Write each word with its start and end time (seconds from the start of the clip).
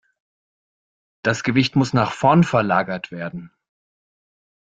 Das 1.23 1.43
Gewicht 1.43 1.75
muss 1.75 1.93
nach 1.93 2.11
vorn 2.11 2.43
verlagert 2.43 3.11
werden. 3.11 3.51